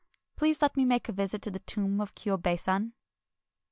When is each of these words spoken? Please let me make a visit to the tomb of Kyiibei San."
Please 0.35 0.63
let 0.63 0.75
me 0.75 0.83
make 0.83 1.07
a 1.09 1.13
visit 1.13 1.43
to 1.43 1.51
the 1.51 1.59
tomb 1.59 2.01
of 2.01 2.15
Kyiibei 2.15 2.59
San." 2.59 2.93